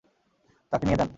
[0.71, 1.09] তাকে নিয়ে যান।